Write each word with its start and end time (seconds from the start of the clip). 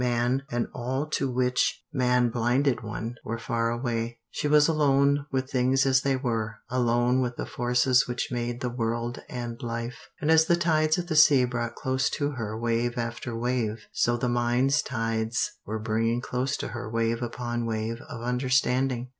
Man, 0.03 0.41
and 0.49 0.65
all 0.73 1.05
to 1.11 1.29
which 1.29 1.83
man 1.93 2.29
blinded 2.31 2.81
one, 2.81 3.13
were 3.23 3.37
far 3.37 3.69
away. 3.69 4.17
She 4.31 4.47
was 4.47 4.67
alone 4.67 5.27
with 5.31 5.51
things 5.51 5.85
as 5.85 6.01
they 6.01 6.15
were, 6.15 6.55
alone 6.71 7.21
with 7.21 7.35
the 7.35 7.45
forces 7.45 8.07
which 8.07 8.29
made 8.31 8.61
the 8.61 8.71
world 8.71 9.21
and 9.29 9.61
life, 9.61 10.09
and 10.19 10.31
as 10.31 10.45
the 10.45 10.55
tides 10.55 10.97
of 10.97 11.05
the 11.05 11.15
sea 11.15 11.45
brought 11.45 11.75
close 11.75 12.09
to 12.17 12.31
her 12.31 12.57
wave 12.59 12.97
after 12.97 13.37
wave, 13.37 13.83
so 13.93 14.17
the 14.17 14.27
mind's 14.27 14.81
tides 14.81 15.51
were 15.67 15.77
bringing 15.77 16.19
close 16.19 16.57
to 16.57 16.69
her 16.69 16.89
wave 16.89 17.21
upon 17.21 17.67
wave 17.67 18.01
of 18.09 18.23
understanding. 18.23 19.09